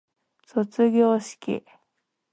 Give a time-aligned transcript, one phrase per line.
[0.47, 1.63] 卒業式